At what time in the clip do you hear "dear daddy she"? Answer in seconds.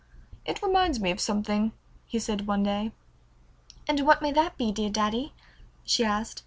4.71-6.03